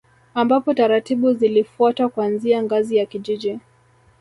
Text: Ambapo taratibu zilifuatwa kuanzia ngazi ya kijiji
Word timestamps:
Ambapo 0.33 0.73
taratibu 0.73 1.33
zilifuatwa 1.33 2.09
kuanzia 2.09 2.63
ngazi 2.63 2.95
ya 2.97 3.05
kijiji 3.05 3.59